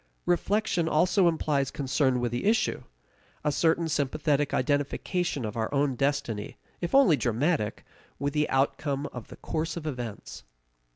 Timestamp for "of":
5.45-5.55, 9.13-9.27, 9.77-9.85